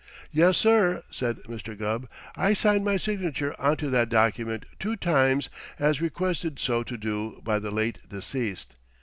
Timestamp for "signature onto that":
2.97-4.09